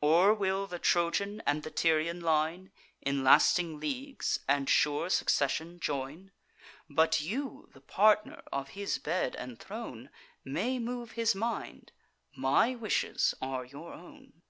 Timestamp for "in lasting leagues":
3.02-4.40